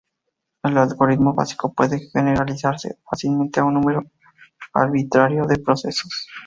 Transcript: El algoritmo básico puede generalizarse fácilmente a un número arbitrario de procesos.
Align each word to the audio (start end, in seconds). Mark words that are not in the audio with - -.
El 0.63 0.79
algoritmo 0.79 1.35
básico 1.35 1.71
puede 1.75 1.99
generalizarse 2.11 2.97
fácilmente 3.07 3.59
a 3.59 3.65
un 3.65 3.75
número 3.75 4.09
arbitrario 4.73 5.45
de 5.45 5.59
procesos. 5.59 6.27